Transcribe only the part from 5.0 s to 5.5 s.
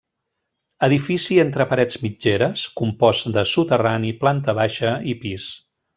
i pis.